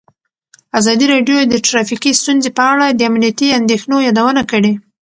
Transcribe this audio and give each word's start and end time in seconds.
ازادي 0.79 1.05
راډیو 1.13 1.37
د 1.47 1.53
ټرافیکي 1.67 2.11
ستونزې 2.21 2.49
په 2.57 2.63
اړه 2.71 2.85
د 2.89 2.99
امنیتي 3.09 3.47
اندېښنو 3.59 3.97
یادونه 4.07 4.41
کړې. 4.51 4.73